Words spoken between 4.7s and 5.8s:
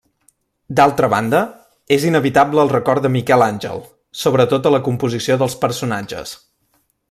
a la composició dels